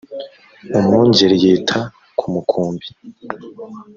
[0.77, 1.77] umwungeri yita
[2.17, 2.87] ku mukumbi